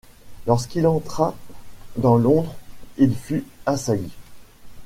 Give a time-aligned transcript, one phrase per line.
[0.47, 1.35] Lorsqu'il entra
[1.95, 2.55] dans Londres,
[2.97, 4.09] il fut assailli.